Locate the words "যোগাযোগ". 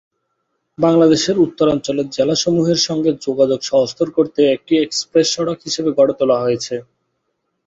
3.25-3.59